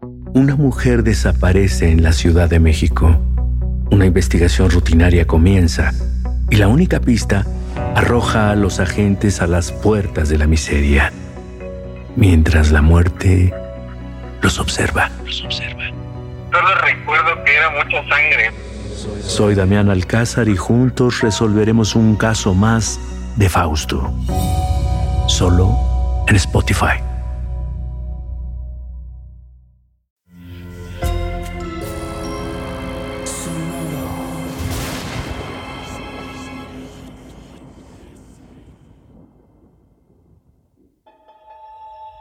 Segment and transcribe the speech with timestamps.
[0.00, 3.20] Una mujer desaparece en la Ciudad de México.
[3.90, 5.92] Una investigación rutinaria comienza
[6.50, 7.44] y la única pista
[7.94, 11.12] arroja a los agentes a las puertas de la miseria,
[12.16, 13.52] mientras la muerte
[14.40, 15.10] los observa.
[15.24, 15.84] Los observa.
[16.52, 18.52] Solo recuerdo que era mucha sangre.
[19.22, 23.00] Soy Damián Alcázar y juntos resolveremos un caso más
[23.36, 24.12] de Fausto.
[25.26, 25.76] Solo
[26.28, 27.00] en Spotify.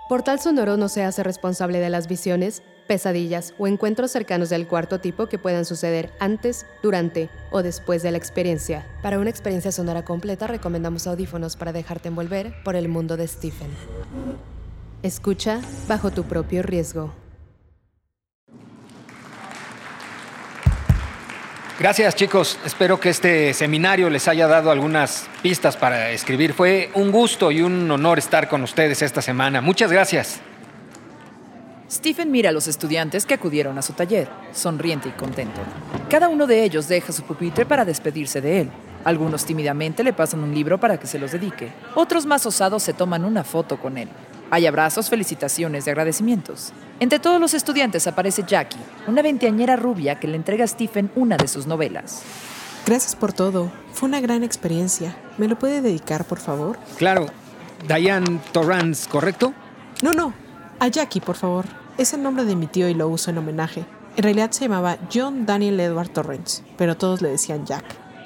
[0.07, 5.01] Portal Sonoro no se hace responsable de las visiones, pesadillas o encuentros cercanos del cuarto
[5.01, 8.87] tipo que puedan suceder antes, durante o después de la experiencia.
[9.01, 13.67] Para una experiencia sonora completa recomendamos audífonos para dejarte envolver por el mundo de Stephen.
[15.03, 17.11] Escucha bajo tu propio riesgo.
[21.79, 26.53] Gracias chicos, espero que este seminario les haya dado algunas pistas para escribir.
[26.53, 29.61] Fue un gusto y un honor estar con ustedes esta semana.
[29.61, 30.39] Muchas gracias.
[31.89, 35.61] Stephen mira a los estudiantes que acudieron a su taller, sonriente y contento.
[36.09, 38.71] Cada uno de ellos deja su pupitre para despedirse de él.
[39.05, 41.71] Algunos tímidamente le pasan un libro para que se los dedique.
[41.93, 44.09] Otros más osados se toman una foto con él.
[44.49, 46.71] Hay abrazos, felicitaciones y agradecimientos.
[46.99, 51.37] Entre todos los estudiantes aparece Jackie, una veinteañera rubia que le entrega a Stephen una
[51.37, 52.23] de sus novelas.
[52.85, 53.69] Gracias por todo.
[53.91, 55.17] Fue una gran experiencia.
[55.37, 56.79] ¿Me lo puede dedicar, por favor?
[56.97, 57.27] Claro.
[57.87, 59.53] Diane Torrance, ¿correcto?
[60.01, 60.33] No, no.
[60.79, 61.65] A Jackie, por favor.
[61.97, 63.85] Es el nombre de mi tío y lo uso en homenaje.
[64.15, 67.83] En realidad se llamaba John Daniel Edward Torrance, pero todos le decían Jack.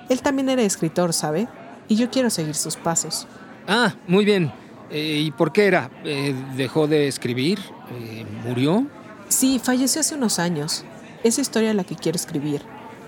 [0.09, 1.47] Él también era escritor, ¿sabe?
[1.87, 3.27] Y yo quiero seguir sus pasos.
[3.67, 4.53] Ah, muy bien.
[4.91, 5.89] Eh, ¿Y por qué era?
[6.03, 7.59] Eh, ¿Dejó de escribir?
[7.93, 8.85] Eh, ¿Murió?
[9.29, 10.83] Sí, falleció hace unos años.
[11.23, 12.61] Esa historia es la que quiero escribir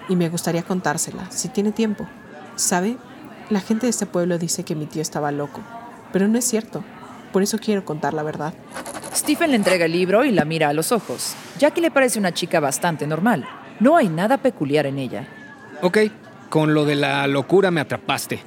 [0.07, 2.07] y me gustaría contársela, si tiene tiempo.
[2.55, 2.97] ¿Sabe?
[3.49, 5.59] La gente de este pueblo dice que mi tío estaba loco,
[6.13, 6.83] pero no es cierto.
[7.33, 8.53] Por eso quiero contar la verdad.
[9.13, 11.35] Stephen le entrega el libro y la mira a los ojos.
[11.59, 13.45] Jackie le parece una chica bastante normal.
[13.79, 15.27] No hay nada peculiar en ella.
[15.81, 15.97] Ok,
[16.49, 18.41] con lo de la locura me atrapaste.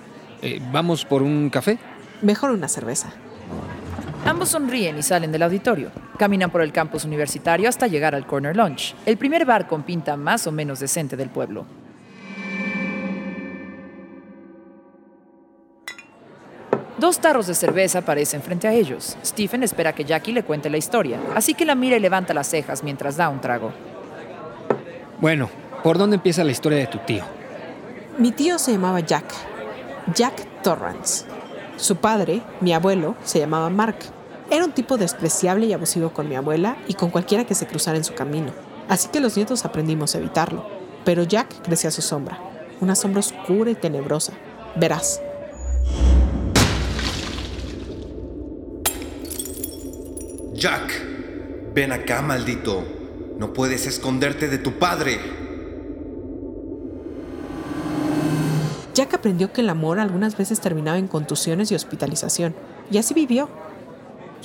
[0.73, 1.79] ¿Vamos por un café?
[2.23, 3.09] Mejor una cerveza.
[4.27, 5.93] Ambos sonríen y salen del auditorio.
[6.19, 10.17] Caminan por el campus universitario hasta llegar al Corner Lunch, el primer bar con pinta
[10.17, 11.65] más o menos decente del pueblo.
[16.99, 19.17] Dos tarros de cerveza aparecen frente a ellos.
[19.25, 22.49] Stephen espera que Jackie le cuente la historia, así que la mira y levanta las
[22.49, 23.73] cejas mientras da un trago.
[25.21, 25.49] Bueno,
[25.85, 27.23] ¿por dónde empieza la historia de tu tío?
[28.19, 29.33] Mi tío se llamaba Jack.
[30.13, 31.27] Jack Torrance.
[31.77, 34.16] Su padre, mi abuelo, se llamaba Mark.
[34.49, 37.99] Era un tipo despreciable y abusivo con mi abuela y con cualquiera que se cruzara
[37.99, 38.53] en su camino.
[38.89, 40.65] Así que los nietos aprendimos a evitarlo.
[41.05, 42.39] Pero Jack crecía a su sombra,
[42.81, 44.33] una sombra oscura y tenebrosa.
[44.77, 45.21] Verás.
[50.55, 51.03] Jack,
[51.75, 52.85] ven acá, maldito.
[53.39, 55.19] No puedes esconderte de tu padre.
[58.95, 62.55] Jack aprendió que el amor algunas veces terminaba en contusiones y hospitalización.
[62.91, 63.51] Y así vivió.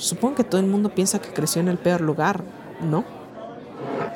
[0.02, 2.42] Supongo que todo el mundo piensa que creció en el peor lugar,
[2.80, 3.04] ¿no?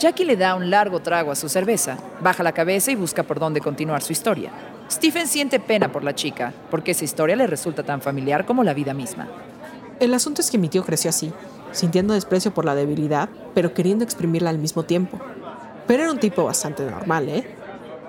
[0.01, 3.39] Jackie le da un largo trago a su cerveza, baja la cabeza y busca por
[3.39, 4.51] dónde continuar su historia.
[4.91, 8.75] Stephen siente pena por la chica, porque esa historia le resulta tan familiar como la
[8.75, 9.29] vida misma.
[10.01, 11.33] El asunto es que mi tío creció así,
[11.71, 15.21] sintiendo desprecio por la debilidad, pero queriendo exprimirla al mismo tiempo.
[15.87, 17.47] Pero era un tipo bastante normal, ¿eh?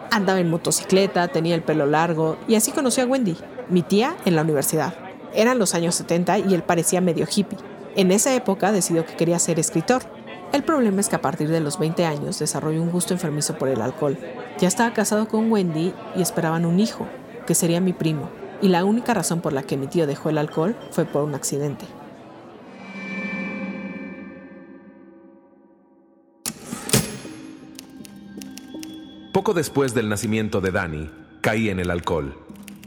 [0.09, 3.37] Andaba en motocicleta, tenía el pelo largo y así conoció a Wendy,
[3.69, 5.06] mi tía, en la universidad.
[5.33, 7.57] Eran los años 70 y él parecía medio hippie.
[7.95, 10.03] En esa época decidió que quería ser escritor.
[10.53, 13.69] El problema es que a partir de los 20 años desarrolló un gusto enfermizo por
[13.69, 14.17] el alcohol.
[14.59, 17.07] Ya estaba casado con Wendy y esperaban un hijo,
[17.45, 18.29] que sería mi primo.
[18.61, 21.35] Y la única razón por la que mi tío dejó el alcohol fue por un
[21.35, 21.85] accidente.
[29.37, 32.35] Poco después del nacimiento de Danny, caí en el alcohol.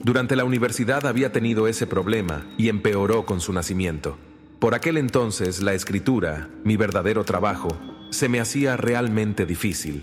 [0.02, 4.17] Durante la universidad había tenido ese problema y empeoró con su nacimiento.
[4.58, 7.69] Por aquel entonces la escritura, mi verdadero trabajo,
[8.08, 10.02] se me hacía realmente difícil.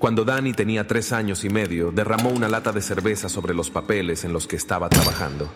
[0.00, 4.24] Cuando Danny tenía tres años y medio, derramó una lata de cerveza sobre los papeles
[4.24, 5.48] en los que estaba trabajando.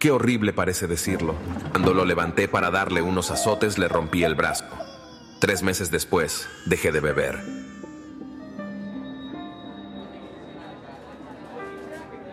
[0.00, 1.36] Qué horrible parece decirlo.
[1.70, 4.64] Cuando lo levanté para darle unos azotes, le rompí el brazo.
[5.40, 7.65] Tres meses después, dejé de beber.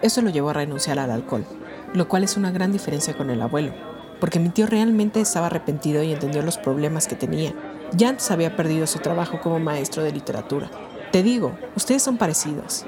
[0.03, 1.45] Eso lo llevó a renunciar al alcohol,
[1.94, 3.71] lo cual es una gran diferencia con el abuelo,
[4.19, 7.53] porque mi tío realmente estaba arrepentido y entendió los problemas que tenía.
[7.94, 10.69] Ya antes había perdido su trabajo como maestro de literatura.
[11.13, 12.85] Te digo, ustedes son parecidos.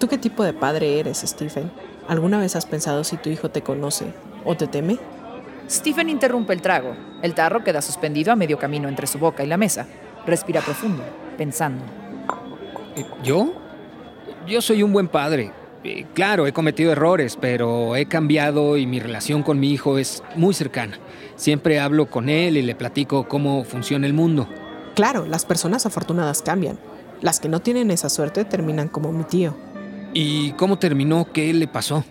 [0.00, 1.70] ¿Tú qué tipo de padre eres, Stephen?
[2.08, 4.12] ¿Alguna vez has pensado si tu hijo te conoce
[4.44, 4.98] o te teme?
[5.70, 6.96] Stephen interrumpe el trago.
[7.22, 9.86] El tarro queda suspendido a medio camino entre su boca y la mesa.
[10.26, 11.04] Respira profundo,
[11.36, 11.84] pensando.
[13.22, 13.52] ¿Yo?
[14.48, 15.52] Yo soy un buen padre.
[15.90, 20.22] Eh, claro, he cometido errores, pero he cambiado y mi relación con mi hijo es
[20.36, 20.98] muy cercana.
[21.36, 24.46] Siempre hablo con él y le platico cómo funciona el mundo.
[24.94, 26.78] Claro, las personas afortunadas cambian.
[27.22, 29.54] Las que no tienen esa suerte terminan como mi tío.
[30.12, 31.26] ¿Y cómo terminó?
[31.32, 32.04] ¿Qué le pasó?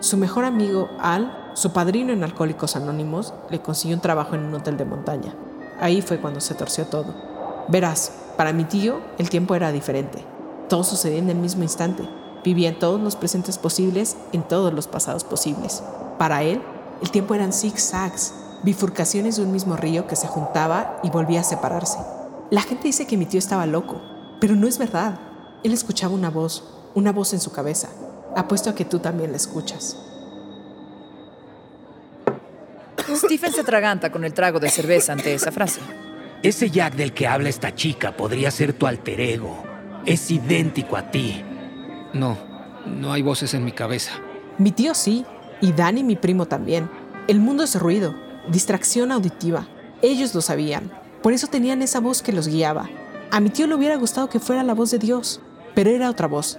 [0.00, 4.54] Su mejor amigo, Al, su padrino en Alcohólicos Anónimos, le consiguió un trabajo en un
[4.54, 5.34] hotel de montaña.
[5.80, 7.31] Ahí fue cuando se torció todo.
[7.68, 10.24] Verás, para mi tío el tiempo era diferente.
[10.68, 12.08] Todo sucedía en el mismo instante.
[12.44, 15.82] Vivía en todos los presentes posibles, en todos los pasados posibles.
[16.18, 16.60] Para él,
[17.02, 21.44] el tiempo eran zigzags, bifurcaciones de un mismo río que se juntaba y volvía a
[21.44, 21.98] separarse.
[22.50, 24.00] La gente dice que mi tío estaba loco,
[24.40, 25.18] pero no es verdad.
[25.62, 26.64] Él escuchaba una voz,
[26.94, 27.88] una voz en su cabeza.
[28.36, 29.96] Apuesto a que tú también la escuchas.
[33.14, 35.80] Stephen se atraganta con el trago de cerveza ante esa frase.
[36.42, 39.62] Ese Jack del que habla esta chica podría ser tu alter ego.
[40.04, 41.40] Es idéntico a ti.
[42.12, 42.36] No,
[42.84, 44.10] no hay voces en mi cabeza.
[44.58, 45.24] Mi tío sí,
[45.60, 46.90] y Danny mi primo también.
[47.28, 48.16] El mundo es ruido,
[48.48, 49.68] distracción auditiva.
[50.02, 50.90] Ellos lo sabían,
[51.22, 52.90] por eso tenían esa voz que los guiaba.
[53.30, 55.40] A mi tío le hubiera gustado que fuera la voz de Dios,
[55.76, 56.58] pero era otra voz.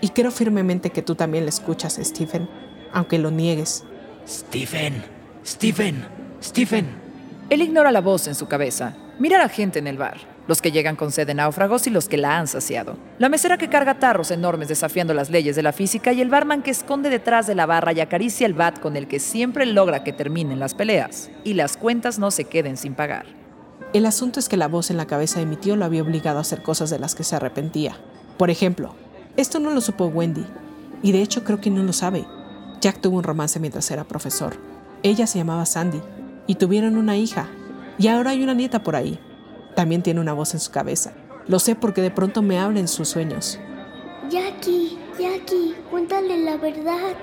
[0.00, 2.48] Y creo firmemente que tú también la escuchas, Stephen,
[2.92, 3.82] aunque lo niegues.
[4.28, 5.02] Stephen,
[5.44, 6.06] Stephen,
[6.40, 6.86] Stephen.
[7.50, 8.96] Él ignora la voz en su cabeza.
[9.18, 10.16] Mira a la gente en el bar,
[10.48, 12.96] los que llegan con sed de náufragos y los que la han saciado.
[13.18, 16.62] La mesera que carga tarros enormes desafiando las leyes de la física y el barman
[16.62, 20.02] que esconde detrás de la barra y acaricia el bat con el que siempre logra
[20.02, 23.26] que terminen las peleas y las cuentas no se queden sin pagar.
[23.92, 26.38] El asunto es que la voz en la cabeza de mi tío lo había obligado
[26.38, 27.96] a hacer cosas de las que se arrepentía.
[28.36, 28.96] Por ejemplo,
[29.36, 30.44] esto no lo supo Wendy,
[31.02, 32.24] y de hecho creo que no lo sabe.
[32.80, 34.56] Jack tuvo un romance mientras era profesor.
[35.04, 36.02] Ella se llamaba Sandy,
[36.48, 37.46] y tuvieron una hija,
[37.98, 39.18] y ahora hay una nieta por ahí.
[39.74, 41.12] También tiene una voz en su cabeza.
[41.46, 43.58] Lo sé porque de pronto me habla en sus sueños.
[44.30, 47.14] Jackie, Jackie, cuéntale la verdad.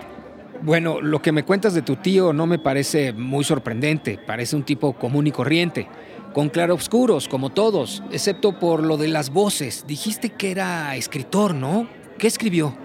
[0.61, 4.19] Bueno, lo que me cuentas de tu tío no me parece muy sorprendente.
[4.25, 5.87] Parece un tipo común y corriente,
[6.33, 9.85] con claroscuros, como todos, excepto por lo de las voces.
[9.87, 11.87] Dijiste que era escritor, ¿no?
[12.19, 12.75] ¿Qué escribió?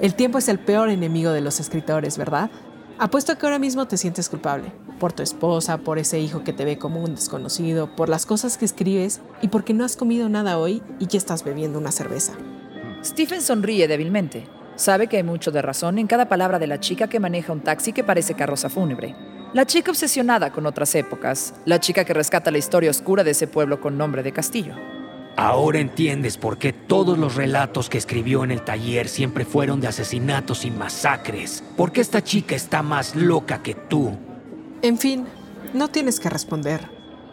[0.00, 2.50] El tiempo es el peor enemigo de los escritores, ¿verdad?
[2.96, 4.72] Apuesto que ahora mismo te sientes culpable.
[5.00, 8.56] Por tu esposa, por ese hijo que te ve como un desconocido, por las cosas
[8.56, 12.34] que escribes y porque no has comido nada hoy y que estás bebiendo una cerveza.
[13.04, 14.46] Stephen sonríe débilmente.
[14.76, 17.62] Sabe que hay mucho de razón en cada palabra de la chica que maneja un
[17.62, 19.16] taxi que parece carroza fúnebre.
[19.52, 23.48] La chica obsesionada con otras épocas, la chica que rescata la historia oscura de ese
[23.48, 24.74] pueblo con nombre de castillo.
[25.36, 29.88] Ahora entiendes por qué todos los relatos que escribió en el taller siempre fueron de
[29.88, 31.64] asesinatos y masacres.
[31.76, 34.16] Porque esta chica está más loca que tú.
[34.82, 35.26] En fin,
[35.72, 36.88] no tienes que responder.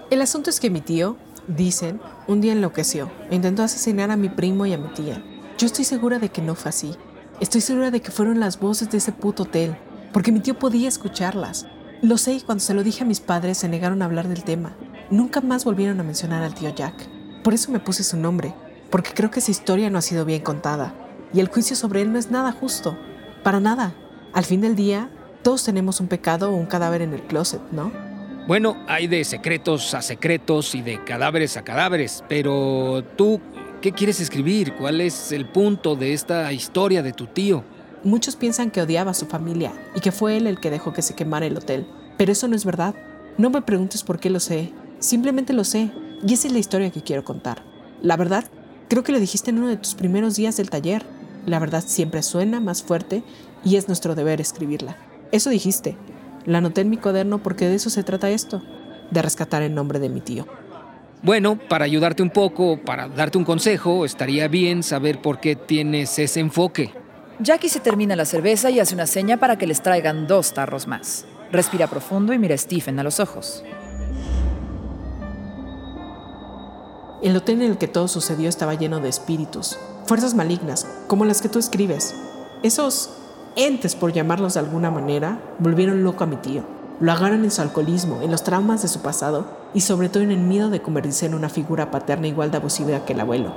[0.10, 1.16] El asunto es que mi tío,
[1.48, 5.24] dicen, un día enloqueció intentó asesinar a mi primo y a mi tía.
[5.60, 6.96] Yo estoy segura de que no fue así.
[7.40, 9.76] Estoy segura de que fueron las voces de ese puto hotel,
[10.12, 11.68] porque mi tío podía escucharlas.
[12.02, 14.44] Lo sé y cuando se lo dije a mis padres se negaron a hablar del
[14.44, 14.76] tema.
[15.12, 17.11] Nunca más volvieron a mencionar al tío Jack.
[17.44, 18.54] Por eso me puse su nombre,
[18.90, 20.94] porque creo que esa historia no ha sido bien contada.
[21.34, 22.98] Y el juicio sobre él no es nada justo.
[23.44, 23.96] Para nada.
[24.34, 25.10] Al fin del día,
[25.42, 27.92] todos tenemos un pecado o un cadáver en el closet, ¿no?
[28.48, 33.40] Bueno, hay de secretos a secretos y de cadáveres a cadáveres, pero tú,
[33.82, 34.74] ¿qué quieres escribir?
[34.76, 37.64] ¿Cuál es el punto de esta historia de tu tío?
[38.04, 41.04] Muchos piensan que odiaba a su familia y que fue él el que dejó que
[41.04, 42.96] se quemara el hotel, pero eso no es verdad.
[43.38, 45.92] No me preguntes por qué lo sé, simplemente lo sé,
[46.26, 47.64] y esa es la historia que quiero contar.
[48.02, 48.46] La verdad,
[48.90, 51.06] creo que lo dijiste en uno de tus primeros días del taller.
[51.46, 53.24] La verdad siempre suena más fuerte
[53.64, 54.98] y es nuestro deber escribirla.
[55.32, 55.98] Eso dijiste.
[56.46, 58.64] La anoté en mi cuaderno porque de eso se trata esto,
[59.12, 60.48] de rescatar el nombre de mi tío.
[61.22, 66.18] Bueno, para ayudarte un poco, para darte un consejo, estaría bien saber por qué tienes
[66.18, 66.92] ese enfoque.
[67.40, 70.88] Jackie se termina la cerveza y hace una seña para que les traigan dos tarros
[70.88, 71.26] más.
[71.52, 73.64] Respira profundo y mira a Stephen a los ojos.
[77.22, 81.40] El hotel en el que todo sucedió estaba lleno de espíritus, fuerzas malignas, como las
[81.40, 82.16] que tú escribes.
[82.64, 83.12] Esos
[83.56, 86.64] entes, por llamarlos de alguna manera, volvieron loco a mi tío.
[87.00, 90.32] Lo agarran en su alcoholismo, en los traumas de su pasado y sobre todo en
[90.32, 93.54] el miedo de convertirse en una figura paterna igual de abusiva que el abuelo.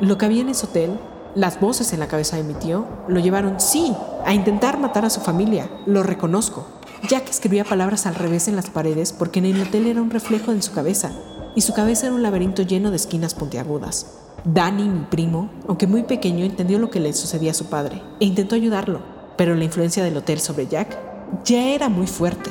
[0.00, 0.98] Lo que había en ese hotel,
[1.36, 3.94] las voces en la cabeza de mi tío, lo llevaron, sí,
[4.24, 5.70] a intentar matar a su familia.
[5.86, 6.66] Lo reconozco.
[7.08, 10.50] Jack escribía palabras al revés en las paredes porque en el hotel era un reflejo
[10.50, 11.12] en su cabeza,
[11.54, 14.06] y su cabeza era un laberinto lleno de esquinas puntiagudas.
[14.44, 18.26] Danny, mi primo, aunque muy pequeño, entendió lo que le sucedía a su padre e
[18.26, 19.00] intentó ayudarlo,
[19.36, 20.98] pero la influencia del hotel sobre Jack
[21.44, 22.50] ya era muy fuerte.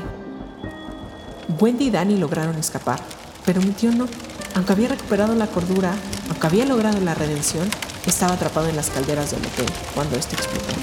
[1.60, 3.00] Wendy y Danny lograron escapar,
[3.45, 4.07] pero mi tío no.
[4.55, 5.93] Aunque había recuperado la cordura,
[6.29, 7.67] aunque había logrado la redención,
[8.05, 10.74] estaba atrapado en las calderas del hotel cuando este explotó.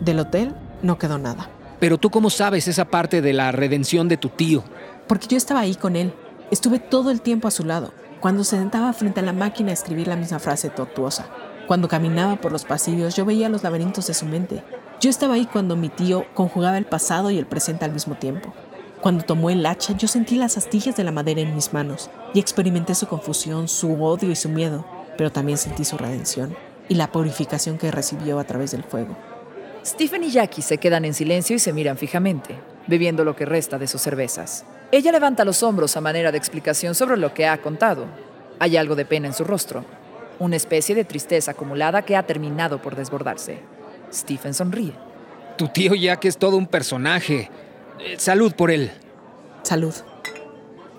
[0.00, 1.48] Del hotel no quedó nada.
[1.84, 4.64] Pero tú cómo sabes esa parte de la redención de tu tío?
[5.06, 6.14] Porque yo estaba ahí con él.
[6.50, 7.92] Estuve todo el tiempo a su lado.
[8.20, 11.26] Cuando se sentaba frente a la máquina a escribir la misma frase tortuosa.
[11.66, 14.64] Cuando caminaba por los pasillos, yo veía los laberintos de su mente.
[14.98, 18.54] Yo estaba ahí cuando mi tío conjugaba el pasado y el presente al mismo tiempo.
[19.02, 22.40] Cuando tomó el hacha, yo sentí las astillas de la madera en mis manos y
[22.40, 24.86] experimenté su confusión, su odio y su miedo,
[25.18, 26.56] pero también sentí su redención
[26.88, 29.33] y la purificación que recibió a través del fuego.
[29.84, 33.78] Stephen y Jackie se quedan en silencio y se miran fijamente, bebiendo lo que resta
[33.78, 34.64] de sus cervezas.
[34.90, 38.06] Ella levanta los hombros a manera de explicación sobre lo que ha contado.
[38.58, 39.84] Hay algo de pena en su rostro,
[40.38, 43.58] una especie de tristeza acumulada que ha terminado por desbordarse.
[44.10, 44.94] Stephen sonríe.
[45.58, 47.50] Tu tío Jack es todo un personaje.
[48.00, 48.90] Eh, salud por él.
[49.64, 49.94] Salud.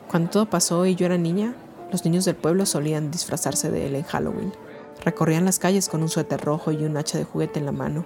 [0.07, 1.55] Cuando todo pasó y yo era niña,
[1.91, 4.53] los niños del pueblo solían disfrazarse de él en Halloween.
[5.03, 8.05] Recorrían las calles con un suéter rojo y un hacha de juguete en la mano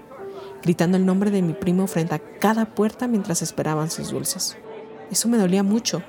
[0.61, 4.57] gritando el nombre de mi primo frente a cada puerta mientras esperaban sus dulces.
[5.11, 6.03] Eso me dolía mucho.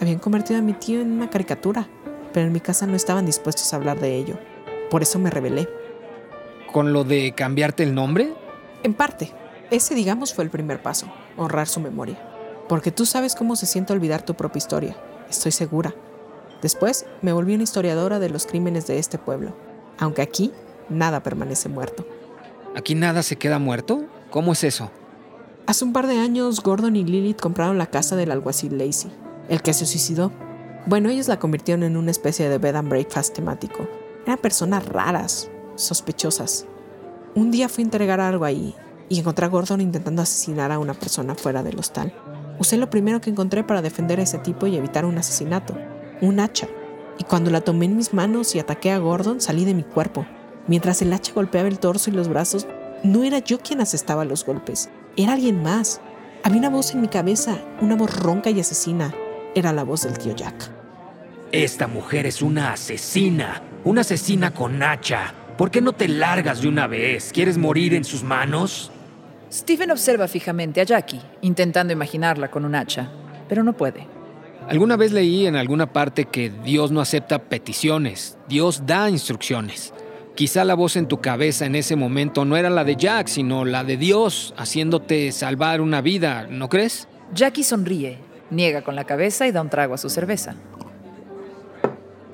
[0.00, 1.88] Habían convertido a mi tío en una caricatura,
[2.32, 4.38] pero en mi casa no estaban dispuestos a hablar de ello.
[4.90, 5.68] Por eso me rebelé.
[6.72, 8.32] ¿Con lo de cambiarte el nombre?
[8.82, 9.32] En parte.
[9.70, 11.06] Ese, digamos, fue el primer paso,
[11.36, 12.18] honrar su memoria.
[12.68, 14.96] Porque tú sabes cómo se siente olvidar tu propia historia,
[15.28, 15.94] estoy segura.
[16.62, 19.56] Después me volví una historiadora de los crímenes de este pueblo,
[19.98, 20.52] aunque aquí
[20.88, 22.06] nada permanece muerto.
[22.74, 24.06] ¿Aquí nada se queda muerto?
[24.30, 24.90] ¿Cómo es eso?
[25.66, 29.12] Hace un par de años, Gordon y Lilith compraron la casa del alguacil Lacey,
[29.50, 30.32] el que se suicidó.
[30.86, 33.86] Bueno, ellos la convirtieron en una especie de bed and breakfast temático.
[34.24, 36.64] Eran personas raras, sospechosas.
[37.34, 38.74] Un día fui a entregar algo ahí
[39.10, 42.14] y encontré a Gordon intentando asesinar a una persona fuera del hostal.
[42.58, 45.76] Usé lo primero que encontré para defender a ese tipo y evitar un asesinato,
[46.22, 46.68] un hacha.
[47.18, 50.26] Y cuando la tomé en mis manos y ataqué a Gordon, salí de mi cuerpo.
[50.68, 52.66] Mientras el hacha golpeaba el torso y los brazos,
[53.02, 56.00] no era yo quien asestaba los golpes, era alguien más.
[56.44, 59.12] Había una voz en mi cabeza, una voz ronca y asesina.
[59.54, 60.70] Era la voz del tío Jack.
[61.52, 65.34] Esta mujer es una asesina, una asesina con hacha.
[65.58, 67.30] ¿Por qué no te largas de una vez?
[67.32, 68.90] ¿Quieres morir en sus manos?
[69.52, 73.10] Stephen observa fijamente a Jackie, intentando imaginarla con un hacha,
[73.48, 74.06] pero no puede.
[74.66, 79.92] Alguna vez leí en alguna parte que Dios no acepta peticiones, Dios da instrucciones.
[80.34, 83.66] Quizá la voz en tu cabeza en ese momento no era la de Jack, sino
[83.66, 87.06] la de Dios, haciéndote salvar una vida, ¿no crees?
[87.34, 88.18] Jackie sonríe,
[88.50, 90.54] niega con la cabeza y da un trago a su cerveza.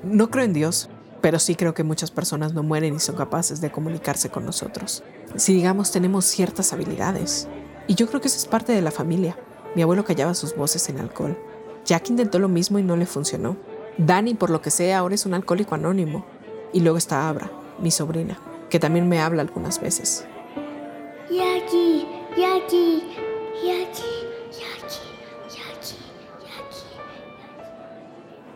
[0.05, 0.89] No creo en Dios,
[1.21, 5.03] pero sí creo que muchas personas no mueren y son capaces de comunicarse con nosotros.
[5.35, 7.49] Si digamos tenemos ciertas habilidades.
[7.89, 9.37] Y yo creo que eso es parte de la familia.
[9.75, 11.37] Mi abuelo callaba sus voces en alcohol.
[11.85, 13.57] Jack intentó lo mismo y no le funcionó.
[13.97, 16.25] Danny, por lo que sea, ahora es un alcohólico anónimo.
[16.73, 18.39] Y luego está Abra, mi sobrina,
[18.71, 20.27] que también me habla algunas veces.
[21.31, 22.07] Yaki,
[22.37, 23.03] Yaki,
[23.65, 24.15] Yaki,
[24.53, 25.05] Yaki,
[25.57, 25.97] Yaki,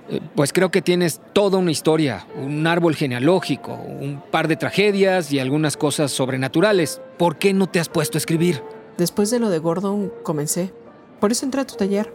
[0.09, 0.21] Yaki.
[0.35, 5.38] Pues creo que tienes toda una historia, un árbol genealógico, un par de tragedias y
[5.38, 7.00] algunas cosas sobrenaturales.
[7.19, 8.62] ¿Por qué no te has puesto a escribir?
[8.97, 10.73] Después de lo de Gordon, comencé.
[11.21, 12.12] Por eso entré a tu taller.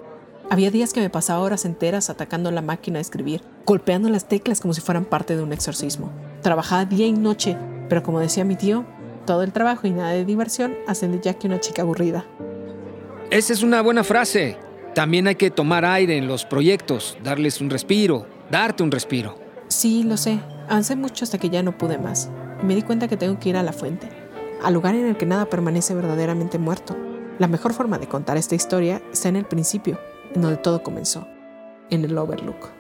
[0.50, 4.62] Había días que me pasaba horas enteras atacando la máquina de escribir, golpeando las teclas
[4.62, 6.10] como si fueran parte de un exorcismo.
[6.48, 7.58] Trabajaba día y noche,
[7.90, 8.86] pero como decía mi tío,
[9.26, 12.26] todo el trabajo y nada de diversión hacen de Jackie una chica aburrida.
[13.32, 14.58] Esa es una buena frase.
[14.96, 19.38] También hay que tomar aire en los proyectos, darles un respiro, darte un respiro.
[19.68, 20.40] Sí, lo sé.
[20.70, 22.32] Avancé mucho hasta que ya no pude más.
[22.64, 24.08] Y me di cuenta que tengo que ir a la fuente,
[24.64, 26.96] al lugar en el que nada permanece verdaderamente muerto.
[27.40, 30.00] La mejor forma de contar esta historia está en el principio,
[30.34, 31.28] en donde todo comenzó,
[31.90, 32.77] en el Overlook.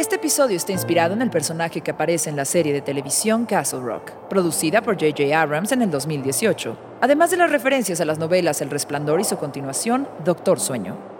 [0.00, 3.80] Este episodio está inspirado en el personaje que aparece en la serie de televisión Castle
[3.80, 5.38] Rock, producida por J.J.
[5.38, 9.36] Abrams en el 2018, además de las referencias a las novelas El Resplandor y su
[9.36, 11.19] continuación, Doctor Sueño.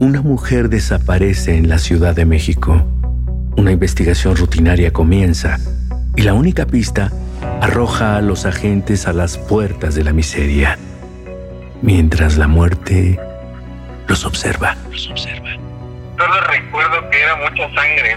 [0.00, 2.86] Una mujer desaparece en la Ciudad de México.
[3.56, 5.58] Una investigación rutinaria comienza
[6.16, 7.12] y la única pista
[7.60, 10.78] arroja a los agentes a las puertas de la miseria,
[11.82, 13.20] mientras la muerte
[14.06, 14.74] los observa.
[14.90, 15.50] Los observa.
[16.16, 18.16] Solo recuerdo que era mucha sangre.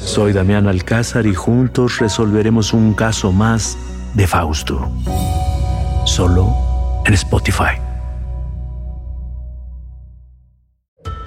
[0.00, 3.76] Soy Damián Alcázar y juntos resolveremos un caso más
[4.14, 4.90] de Fausto.
[6.06, 7.89] Solo en Spotify.